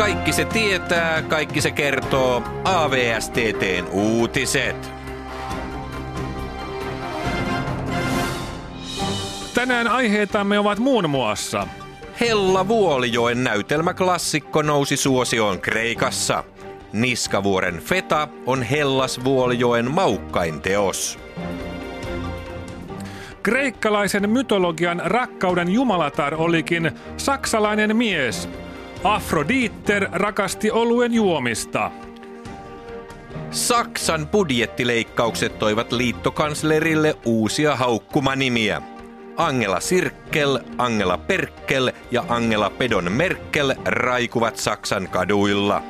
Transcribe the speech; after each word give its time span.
Kaikki 0.00 0.32
se 0.32 0.44
tietää, 0.44 1.22
kaikki 1.22 1.60
se 1.60 1.70
kertoo. 1.70 2.42
AVSTTn 2.64 3.86
uutiset. 3.90 4.90
Tänään 9.54 9.88
aiheitamme 9.88 10.58
ovat 10.58 10.78
muun 10.78 11.10
muassa 11.10 11.66
Hella 12.20 12.68
Vuolijoen 12.68 13.44
näytelmäklassikko 13.44 14.62
nousi 14.62 14.96
suosioon 14.96 15.60
Kreikassa. 15.60 16.44
Niskavuoren 16.92 17.78
Feta 17.78 18.28
on 18.46 18.62
Hellas 18.62 19.24
Vuolijoen 19.24 19.90
maukkain 19.90 20.60
teos. 20.60 21.18
Kreikkalaisen 23.42 24.30
mytologian 24.30 25.02
rakkauden 25.04 25.72
jumalatar 25.72 26.34
olikin 26.34 26.90
saksalainen 27.16 27.96
mies. 27.96 28.48
Afroditer 29.04 30.08
rakasti 30.12 30.70
oluen 30.70 31.14
juomista. 31.14 31.90
Saksan 33.50 34.26
budjettileikkaukset 34.26 35.58
toivat 35.58 35.92
liittokanslerille 35.92 37.16
uusia 37.24 37.76
haukkumanimiä. 37.76 38.82
Angela 39.36 39.80
Sirkkel, 39.80 40.58
Angela 40.78 41.18
Perkkel 41.18 41.92
ja 42.10 42.24
Angela 42.28 42.70
Pedon 42.70 43.12
Merkel 43.12 43.74
raikuvat 43.84 44.56
Saksan 44.56 45.08
kaduilla. 45.08 45.82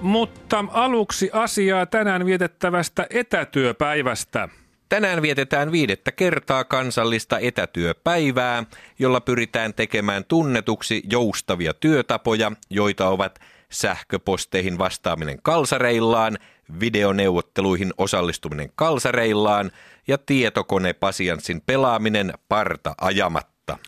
Mutta 0.00 0.64
aluksi 0.70 1.30
asiaa 1.32 1.86
tänään 1.86 2.26
vietettävästä 2.26 3.06
etätyöpäivästä. 3.10 4.48
Tänään 4.88 5.22
vietetään 5.22 5.72
viidettä 5.72 6.12
kertaa 6.12 6.64
kansallista 6.64 7.38
etätyöpäivää, 7.38 8.64
jolla 8.98 9.20
pyritään 9.20 9.74
tekemään 9.74 10.24
tunnetuksi 10.24 11.02
joustavia 11.10 11.74
työtapoja, 11.74 12.52
joita 12.70 13.08
ovat 13.08 13.38
sähköposteihin 13.70 14.78
vastaaminen 14.78 15.38
kalsareillaan, 15.42 16.38
videoneuvotteluihin 16.80 17.92
osallistuminen 17.98 18.70
kalsareillaan 18.74 19.70
ja 20.08 20.18
tietokonepasianssin 20.18 21.60
pelaaminen 21.60 22.32
parta 22.48 22.94
ajamatta. 23.00 23.78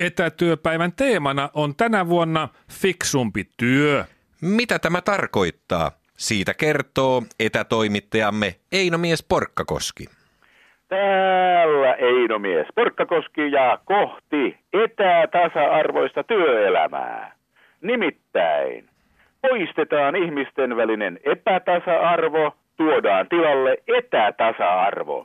Etätyöpäivän 0.00 0.92
teemana 0.92 1.50
on 1.54 1.76
tänä 1.76 2.08
vuonna 2.08 2.48
fiksumpi 2.72 3.50
työ. 3.56 4.04
Mitä 4.40 4.78
tämä 4.78 5.00
tarkoittaa? 5.00 5.92
Siitä 6.16 6.54
kertoo 6.54 7.22
etätoimittajamme 7.40 8.60
Eino 8.72 8.98
Mies 8.98 9.22
Porkkakoski. 9.22 10.19
Täällä 10.90 11.94
Einomies 11.94 12.66
Porkkakoski 12.74 13.52
ja 13.52 13.78
kohti 13.84 14.58
etätasa-arvoista 14.72 16.24
työelämää. 16.24 17.32
Nimittäin 17.82 18.88
poistetaan 19.42 20.16
ihmisten 20.16 20.76
välinen 20.76 21.18
epätasa-arvo, 21.24 22.56
tuodaan 22.76 23.28
tilalle 23.28 23.76
etätasa-arvo. 23.98 25.22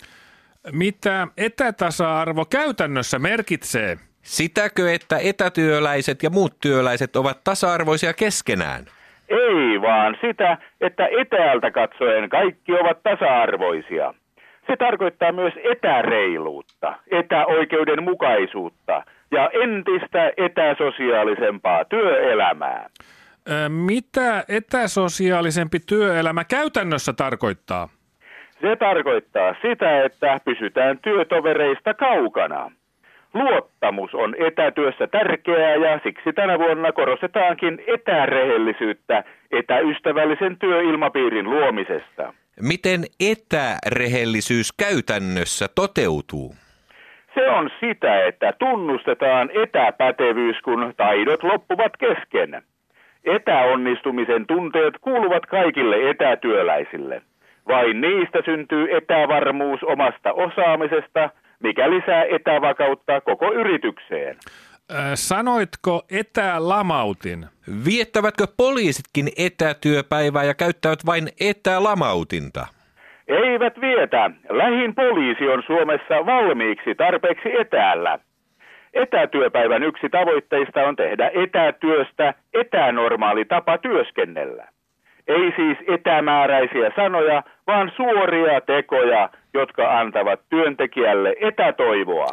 Mitä 0.72 1.28
etätasa-arvo 1.38 2.46
käytännössä 2.46 3.20
merkitsee? 3.20 3.98
Sitäkö, 4.22 4.94
että 4.94 5.18
etätyöläiset 5.24 6.24
ja 6.24 6.30
muut 6.30 6.54
työläiset 6.62 7.16
ovat 7.16 7.44
tasa-arvoisia 7.44 8.14
keskenään? 8.14 8.86
Ei 9.30 9.82
vaan 9.82 10.18
sitä, 10.22 10.58
että 10.82 11.08
etäältä 11.22 11.72
katsoen 11.72 12.30
kaikki 12.30 12.72
ovat 12.74 13.04
tasa-arvoisia. 13.04 14.14
Se 14.68 14.78
tarkoittaa 14.78 15.32
myös 15.32 15.54
etäreiluutta, 15.64 16.94
etäoikeudenmukaisuutta 17.12 19.04
ja 19.32 19.50
entistä 19.54 20.32
etäsosiaalisempaa 20.38 21.86
työelämää. 21.86 22.90
Mitä 23.70 24.44
etäsosiaalisempi 24.50 25.78
työelämä 25.80 26.44
käytännössä 26.44 27.14
tarkoittaa? 27.14 27.90
Se 28.62 28.76
tarkoittaa 28.76 29.56
sitä, 29.62 30.04
että 30.04 30.40
pysytään 30.46 31.00
työtovereista 31.00 31.94
kaukana. 31.94 32.72
Luottamus 33.34 34.14
on 34.14 34.36
etätyössä 34.48 35.08
tärkeää 35.08 35.76
ja 35.76 36.00
siksi 36.04 36.34
tänä 36.34 36.60
vuonna 36.60 36.92
korostetaankin 36.92 37.84
etärehellisyyttä 37.88 39.24
etäystävällisen 39.52 40.58
työilmapiirin 40.58 41.50
luomisesta. 41.50 42.34
Miten 42.62 43.04
etärehellisyys 43.20 44.72
käytännössä 44.72 45.68
toteutuu? 45.76 46.56
Se 47.34 47.50
on 47.50 47.70
sitä, 47.80 48.26
että 48.26 48.54
tunnustetaan 48.60 49.50
etäpätevyys, 49.64 50.56
kun 50.64 50.94
taidot 50.98 51.44
loppuvat 51.44 51.92
kesken. 51.98 52.64
Etäonnistumisen 53.24 54.48
tunteet 54.48 54.94
kuuluvat 55.02 55.46
kaikille 55.46 56.10
etätyöläisille. 56.10 57.22
Vain 57.68 58.02
niistä 58.02 58.40
syntyy 58.46 58.98
etävarmuus 58.98 59.84
omasta 59.84 60.34
osaamisesta, 60.34 61.30
mikä 61.60 61.90
lisää 61.90 62.24
etävakautta 62.24 63.22
koko 63.22 63.54
yritykseen. 63.54 64.38
Ö, 64.92 64.96
Sanoitko 65.14 66.06
etälamautin? 66.12 67.46
Viettävätkö 67.86 68.46
poliisitkin 68.58 69.28
etätyöpäivää 69.38 70.44
ja 70.44 70.54
käyttävät 70.54 71.00
vain 71.06 71.30
etälamautinta? 71.40 72.68
Eivät 73.28 73.82
vietä. 73.82 74.32
Lähin 74.50 74.96
poliisi 74.96 75.48
on 75.48 75.64
Suomessa 75.68 76.26
valmiiksi 76.26 76.96
tarpeeksi 76.96 77.50
etäällä. 77.60 78.20
Etätyöpäivän 78.94 79.84
yksi 79.84 80.10
tavoitteista 80.10 80.82
on 80.82 80.96
tehdä 80.96 81.32
etätyöstä 81.44 82.34
etänormaali 82.54 83.46
tapa 83.46 83.78
työskennellä. 83.78 84.68
Ei 85.28 85.54
siis 85.56 85.78
etämääräisiä 85.88 86.92
sanoja, 86.96 87.44
vaan 87.68 87.92
suoria 87.96 88.62
tekoja, 88.62 89.30
jotka 89.54 90.00
antavat 90.00 90.40
työntekijälle 90.50 91.36
etätoivoa. 91.42 92.32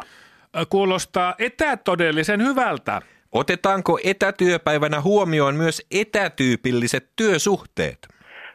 Kuulostaa 0.69 1.35
etätodellisen 1.39 2.45
hyvältä. 2.45 3.01
Otetaanko 3.33 3.99
etätyöpäivänä 4.05 5.01
huomioon 5.01 5.55
myös 5.55 5.87
etätyypilliset 6.01 7.03
työsuhteet? 7.15 7.97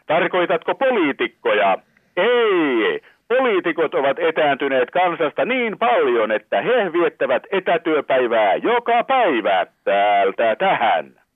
Tarkoitatko 0.07 0.75
poliitikkoja? 0.75 1.79
Ei. 2.17 3.01
Poliitikot 3.29 3.95
ovat 3.95 4.19
etääntyneet 4.19 4.91
kansasta 4.91 5.45
niin 5.45 5.79
paljon, 5.79 6.33
että 6.33 6.61
he 6.63 6.93
viettävät 6.93 7.43
etätyöpäivää 7.53 8.55
joka 8.55 9.05
päivä 9.05 9.67
täältä 9.85 10.57
tähän. 10.57 11.28